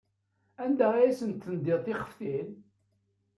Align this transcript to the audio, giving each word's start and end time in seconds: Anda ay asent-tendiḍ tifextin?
Anda 0.63 0.87
ay 0.95 1.05
asent-tendiḍ 1.09 1.79
tifextin? 1.85 2.49